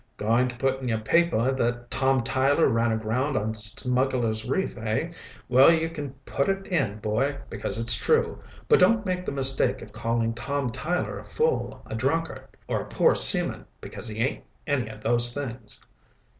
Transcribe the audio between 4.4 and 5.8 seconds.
Reef, hey? Well,